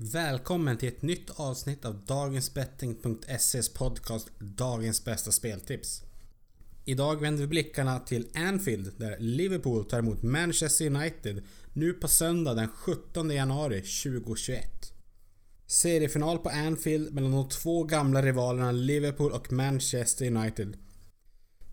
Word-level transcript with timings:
Välkommen 0.00 0.76
till 0.76 0.88
ett 0.88 1.02
nytt 1.02 1.30
avsnitt 1.30 1.84
av 1.84 2.04
Dagensbetting.ses 2.06 3.68
podcast 3.68 4.28
Dagens 4.38 5.04
bästa 5.04 5.32
speltips. 5.32 6.02
Idag 6.84 7.20
vänder 7.20 7.40
vi 7.40 7.46
blickarna 7.46 8.00
till 8.00 8.28
Anfield 8.34 8.92
där 8.96 9.16
Liverpool 9.18 9.84
tar 9.84 9.98
emot 9.98 10.22
Manchester 10.22 10.86
United 10.86 11.42
nu 11.72 11.92
på 11.92 12.08
söndag 12.08 12.54
den 12.54 12.68
17 12.68 13.30
januari 13.30 13.80
2021. 13.80 14.92
Seriefinal 15.66 16.38
på 16.38 16.48
Anfield 16.48 17.14
mellan 17.14 17.32
de 17.32 17.48
två 17.48 17.84
gamla 17.84 18.22
rivalerna 18.22 18.72
Liverpool 18.72 19.32
och 19.32 19.52
Manchester 19.52 20.26
United. 20.26 20.76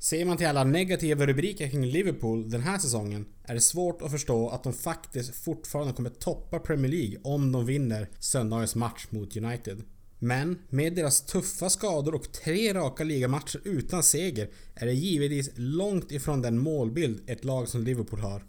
Ser 0.06 0.26
man 0.26 0.38
till 0.38 0.48
alla 0.48 0.64
negativa 0.64 1.26
rubriker 1.26 1.70
kring 1.70 1.86
Liverpool 1.86 2.50
den 2.50 2.62
här 2.62 2.78
säsongen 2.78 3.26
är 3.44 3.54
det 3.54 3.62
svårt 3.62 4.02
att 4.02 4.12
förstå 4.12 4.50
att 4.50 4.64
de 4.64 4.74
faktiskt 4.74 5.36
fortfarande 5.36 5.94
kommer 5.94 6.10
toppa 6.10 6.60
Premier 6.60 6.92
League 6.92 7.20
om 7.24 7.52
de 7.52 7.66
vinner 7.66 8.10
söndagens 8.20 8.76
match 8.76 9.08
mot 9.10 9.38
United. 9.38 9.84
Men 10.20 10.60
med 10.70 10.96
deras 10.96 11.26
tuffa 11.26 11.70
skador 11.70 12.16
och 12.16 12.32
tre 12.32 12.74
raka 12.74 13.04
ligamatcher 13.04 13.62
utan 13.64 14.04
seger 14.04 14.50
är 14.76 14.86
det 14.86 14.94
givetvis 14.94 15.50
långt 15.56 16.12
ifrån 16.12 16.42
den 16.42 16.60
målbild 16.60 17.30
ett 17.30 17.46
lag 17.46 17.70
som 17.70 17.84
Liverpool 17.84 18.20
har. 18.20 18.44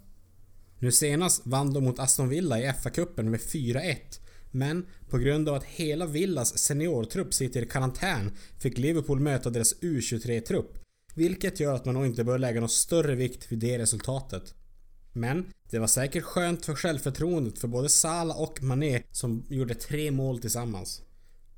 Nu 0.79 0.91
senast 0.91 1.41
vann 1.45 1.73
de 1.73 1.83
mot 1.83 1.99
Aston 1.99 2.29
Villa 2.29 2.59
i 2.59 2.63
FA-cupen 2.63 3.23
med 3.23 3.39
4-1 3.39 3.95
men 4.51 4.85
på 5.09 5.17
grund 5.17 5.49
av 5.49 5.55
att 5.55 5.63
hela 5.63 6.05
Villas 6.05 6.57
seniortrupp 6.57 7.33
sitter 7.33 7.61
i 7.61 7.65
karantän 7.65 8.31
fick 8.59 8.77
Liverpool 8.77 9.19
möta 9.19 9.49
deras 9.49 9.81
U23-trupp 9.81 10.86
vilket 11.17 11.59
gör 11.59 11.75
att 11.75 11.85
man 11.85 11.93
nog 11.93 12.05
inte 12.05 12.23
bör 12.23 12.37
lägga 12.37 12.59
någon 12.59 12.69
större 12.69 13.15
vikt 13.15 13.51
vid 13.51 13.59
det 13.59 13.79
resultatet. 13.79 14.53
Men 15.13 15.45
det 15.69 15.79
var 15.79 15.87
säkert 15.87 16.23
skönt 16.23 16.65
för 16.65 16.75
självförtroendet 16.75 17.59
för 17.59 17.67
både 17.67 17.89
Salah 17.89 18.41
och 18.41 18.63
Mané 18.63 19.03
som 19.11 19.45
gjorde 19.49 19.75
tre 19.75 20.11
mål 20.11 20.39
tillsammans. 20.39 21.01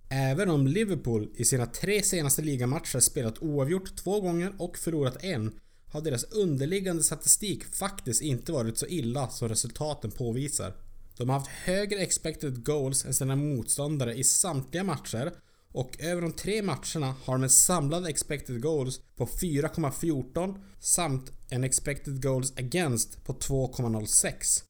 Även 0.09 0.49
om 0.49 0.67
Liverpool 0.67 1.29
i 1.35 1.45
sina 1.45 1.65
tre 1.65 2.03
senaste 2.03 2.41
ligamatcher 2.41 2.99
spelat 2.99 3.39
oavgjort 3.41 3.95
två 3.95 4.21
gånger 4.21 4.53
och 4.57 4.77
förlorat 4.77 5.23
en 5.23 5.59
har 5.87 6.01
deras 6.01 6.23
underliggande 6.23 7.03
statistik 7.03 7.63
faktiskt 7.63 8.21
inte 8.21 8.51
varit 8.51 8.77
så 8.77 8.85
illa 8.85 9.29
som 9.29 9.49
resultaten 9.49 10.11
påvisar. 10.11 10.73
De 11.17 11.29
har 11.29 11.39
haft 11.39 11.51
högre 11.51 11.99
expected 11.99 12.65
goals 12.65 13.05
än 13.05 13.13
sina 13.13 13.35
motståndare 13.35 14.13
i 14.13 14.23
samtliga 14.23 14.83
matcher 14.83 15.31
och 15.71 15.99
över 15.99 16.21
de 16.21 16.31
tre 16.31 16.61
matcherna 16.61 17.15
har 17.23 17.33
de 17.33 17.43
en 17.43 17.49
samlad 17.49 18.07
expected 18.07 18.61
goals 18.61 19.01
på 19.15 19.25
4,14 19.25 20.61
samt 20.79 21.31
en 21.49 21.63
expected 21.63 22.23
goals 22.23 22.53
against 22.57 23.23
på 23.23 23.33
2,06. 23.33 24.63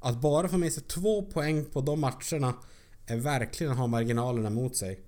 Att 0.00 0.20
bara 0.20 0.48
få 0.48 0.58
med 0.58 0.72
sig 0.72 0.82
två 0.82 1.22
poäng 1.22 1.64
på 1.64 1.80
de 1.80 2.00
matcherna 2.00 2.54
är 3.06 3.16
verkligen 3.16 3.72
att 3.72 3.78
ha 3.78 3.86
marginalerna 3.86 4.50
mot 4.50 4.76
sig. 4.76 5.00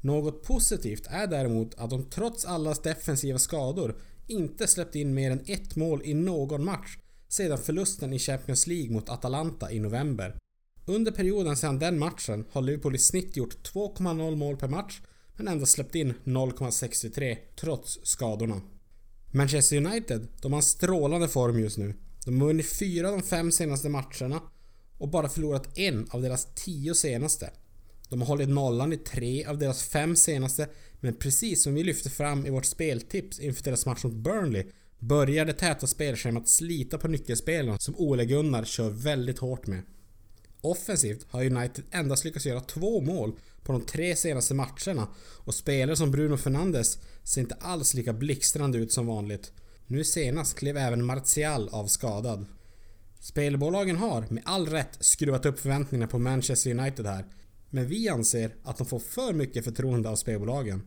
Något 0.00 0.42
positivt 0.42 1.06
är 1.06 1.26
däremot 1.26 1.74
att 1.74 1.90
de 1.90 2.10
trots 2.10 2.44
allas 2.44 2.82
defensiva 2.82 3.38
skador 3.38 4.00
inte 4.26 4.66
släppt 4.66 4.94
in 4.94 5.14
mer 5.14 5.30
än 5.30 5.44
ett 5.46 5.76
mål 5.76 6.02
i 6.04 6.14
någon 6.14 6.64
match 6.64 6.98
sedan 7.28 7.58
förlusten 7.58 8.12
i 8.12 8.18
Champions 8.18 8.66
League 8.66 8.92
mot 8.92 9.08
Atalanta 9.08 9.72
i 9.72 9.80
november. 9.80 10.36
Under 10.92 11.12
perioden 11.12 11.56
sedan 11.56 11.78
den 11.78 11.98
matchen 11.98 12.44
har 12.52 12.62
Liverpool 12.62 12.94
i 12.94 12.98
snitt 12.98 13.36
gjort 13.36 13.72
2,0 13.72 14.36
mål 14.36 14.56
per 14.56 14.68
match 14.68 15.00
men 15.36 15.48
endast 15.48 15.72
släppt 15.72 15.94
in 15.94 16.14
0,63 16.24 17.36
trots 17.60 17.98
skadorna. 18.02 18.60
Manchester 19.30 19.76
United, 19.76 20.28
de 20.42 20.52
har 20.52 20.58
en 20.58 20.62
strålande 20.62 21.28
form 21.28 21.58
just 21.58 21.78
nu. 21.78 21.94
De 22.24 22.40
har 22.40 22.46
vunnit 22.46 22.78
fyra 22.78 23.08
av 23.08 23.18
de 23.18 23.22
fem 23.22 23.52
senaste 23.52 23.88
matcherna 23.88 24.42
och 24.98 25.08
bara 25.08 25.28
förlorat 25.28 25.78
en 25.78 26.06
av 26.10 26.22
deras 26.22 26.54
tio 26.54 26.94
senaste. 26.94 27.50
De 28.08 28.20
har 28.20 28.28
hållit 28.28 28.48
nollan 28.48 28.92
i 28.92 28.96
tre 28.96 29.44
av 29.44 29.58
deras 29.58 29.82
fem 29.82 30.16
senaste 30.16 30.68
men 31.00 31.14
precis 31.14 31.62
som 31.62 31.74
vi 31.74 31.84
lyfte 31.84 32.10
fram 32.10 32.46
i 32.46 32.50
vårt 32.50 32.64
speltips 32.64 33.40
inför 33.40 33.64
deras 33.64 33.86
match 33.86 34.04
mot 34.04 34.14
Burnley 34.14 34.64
börjar 34.98 35.44
det 35.44 35.52
täta 35.52 35.86
spelschemat 35.86 36.48
slita 36.48 36.98
på 36.98 37.08
nyckelspelen 37.08 37.78
som 37.78 37.94
Ole 37.96 38.24
Gunnar 38.24 38.64
kör 38.64 38.90
väldigt 38.90 39.38
hårt 39.38 39.66
med. 39.66 39.82
Offensivt 40.64 41.26
har 41.30 41.44
United 41.44 41.84
endast 41.90 42.24
lyckats 42.24 42.46
göra 42.46 42.60
två 42.60 43.00
mål 43.00 43.32
på 43.62 43.72
de 43.72 43.80
tre 43.80 44.16
senaste 44.16 44.54
matcherna 44.54 45.08
och 45.44 45.54
spelare 45.54 45.96
som 45.96 46.10
Bruno 46.10 46.36
Fernandes 46.36 46.98
ser 47.22 47.40
inte 47.40 47.54
alls 47.60 47.94
lika 47.94 48.12
blixtrande 48.12 48.78
ut 48.78 48.92
som 48.92 49.06
vanligt. 49.06 49.52
Nu 49.86 50.04
senast 50.04 50.56
klev 50.56 50.76
även 50.76 51.04
Martial 51.04 51.68
av 51.68 51.86
skadad. 51.86 52.46
Spelbolagen 53.20 53.96
har, 53.96 54.26
med 54.30 54.42
all 54.46 54.66
rätt, 54.66 54.96
skruvat 55.00 55.46
upp 55.46 55.60
förväntningarna 55.60 56.10
på 56.10 56.18
Manchester 56.18 56.70
United 56.70 57.06
här. 57.06 57.24
Men 57.70 57.86
vi 57.86 58.08
anser 58.08 58.54
att 58.62 58.78
de 58.78 58.86
får 58.86 58.98
för 58.98 59.32
mycket 59.32 59.64
förtroende 59.64 60.08
av 60.08 60.16
spelbolagen. 60.16 60.82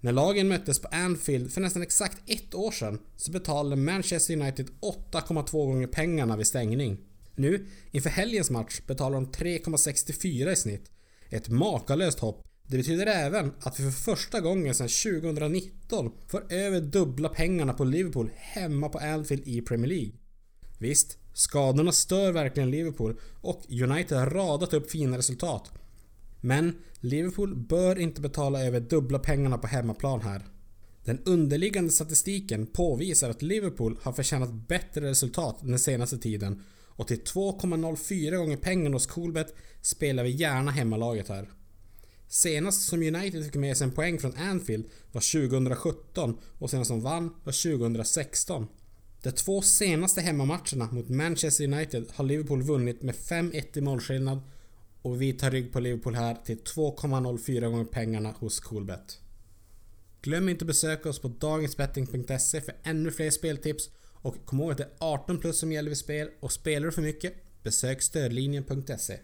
När 0.00 0.12
lagen 0.12 0.48
möttes 0.48 0.78
på 0.78 0.88
Anfield 0.88 1.52
för 1.52 1.60
nästan 1.60 1.82
exakt 1.82 2.30
ett 2.30 2.54
år 2.54 2.70
sedan 2.70 2.98
så 3.16 3.30
betalade 3.30 3.76
Manchester 3.76 4.34
United 4.34 4.66
8,2 5.12 5.52
gånger 5.52 5.86
pengarna 5.86 6.36
vid 6.36 6.46
stängning. 6.46 7.07
Nu, 7.38 7.66
inför 7.90 8.10
helgens 8.10 8.50
match, 8.50 8.80
betalar 8.86 9.14
de 9.14 9.26
3,64 9.26 10.52
i 10.52 10.56
snitt. 10.56 10.90
Ett 11.30 11.48
makalöst 11.48 12.18
hopp. 12.18 12.44
Det 12.66 12.76
betyder 12.76 13.06
även 13.06 13.52
att 13.60 13.80
vi 13.80 13.84
för 13.84 13.90
första 13.90 14.40
gången 14.40 14.74
sedan 14.74 14.88
2019 15.22 16.12
får 16.26 16.52
över 16.52 16.80
dubbla 16.80 17.28
pengarna 17.28 17.74
på 17.74 17.84
Liverpool 17.84 18.30
hemma 18.34 18.88
på 18.88 18.98
Anfield 18.98 19.48
i 19.48 19.60
Premier 19.60 19.88
League. 19.88 20.12
Visst, 20.78 21.18
skadorna 21.34 21.92
stör 21.92 22.32
verkligen 22.32 22.70
Liverpool 22.70 23.20
och 23.40 23.64
United 23.68 24.18
har 24.18 24.30
radat 24.30 24.74
upp 24.74 24.90
fina 24.90 25.18
resultat. 25.18 25.70
Men 26.40 26.78
Liverpool 27.00 27.56
bör 27.56 27.98
inte 27.98 28.20
betala 28.20 28.64
över 28.64 28.80
dubbla 28.80 29.18
pengarna 29.18 29.58
på 29.58 29.66
hemmaplan 29.66 30.20
här. 30.20 30.42
Den 31.04 31.18
underliggande 31.24 31.90
statistiken 31.90 32.66
påvisar 32.66 33.30
att 33.30 33.42
Liverpool 33.42 33.98
har 34.02 34.12
förtjänat 34.12 34.52
bättre 34.52 35.10
resultat 35.10 35.58
den 35.62 35.78
senaste 35.78 36.18
tiden 36.18 36.62
och 36.98 37.08
till 37.08 37.20
2,04 37.20 38.36
gånger 38.36 38.56
pengarna 38.56 38.96
hos 38.96 39.06
Coolbet 39.06 39.54
spelar 39.82 40.24
vi 40.24 40.30
gärna 40.30 40.70
hemmalaget 40.70 41.28
här. 41.28 41.50
Senast 42.28 42.88
som 42.88 43.02
United 43.02 43.44
fick 43.44 43.54
med 43.54 43.76
sig 43.76 43.84
en 43.84 43.90
poäng 43.90 44.18
från 44.18 44.36
Anfield 44.36 44.84
var 45.12 45.48
2017 45.48 46.38
och 46.58 46.70
senast 46.70 46.88
som 46.88 47.00
vann 47.00 47.34
var 47.44 47.78
2016. 47.78 48.66
De 49.22 49.32
två 49.32 49.62
senaste 49.62 50.20
hemmamatcherna 50.20 50.88
mot 50.92 51.08
Manchester 51.08 51.64
United 51.64 52.06
har 52.14 52.24
Liverpool 52.24 52.62
vunnit 52.62 53.02
med 53.02 53.14
5-1 53.14 53.78
i 53.78 53.80
målskillnad 53.80 54.40
och 55.02 55.22
vi 55.22 55.32
tar 55.32 55.50
rygg 55.50 55.72
på 55.72 55.80
Liverpool 55.80 56.14
här 56.14 56.34
till 56.44 56.58
2,04 56.58 57.70
gånger 57.70 57.84
pengarna 57.84 58.34
hos 58.38 58.60
Coolbet. 58.60 59.20
Glöm 60.22 60.48
inte 60.48 60.62
att 60.62 60.66
besöka 60.66 61.08
oss 61.08 61.18
på 61.18 61.28
dagensbetting.se 61.28 62.60
för 62.60 62.74
ännu 62.82 63.10
fler 63.10 63.30
speltips 63.30 63.90
och 64.22 64.36
kom 64.44 64.60
ihåg 64.60 64.70
att 64.70 64.78
det 64.78 64.84
är 64.84 64.90
18 64.98 65.38
plus 65.38 65.58
som 65.58 65.72
gäller 65.72 65.88
vid 65.88 65.98
spel 65.98 66.30
och 66.40 66.52
spelar 66.52 66.86
du 66.86 66.92
för 66.92 67.02
mycket, 67.02 67.34
besök 67.62 68.02
stödlinjen.se. 68.02 69.18